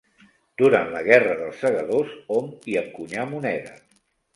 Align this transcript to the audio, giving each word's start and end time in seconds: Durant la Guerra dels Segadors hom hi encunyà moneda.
Durant 0.61 0.89
la 0.95 1.03
Guerra 1.09 1.37
dels 1.43 1.61
Segadors 1.67 2.19
hom 2.39 2.51
hi 2.67 2.83
encunyà 2.87 3.33
moneda. 3.35 3.83